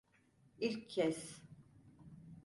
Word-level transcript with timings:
İlk 0.59 0.89
kez. 0.89 1.41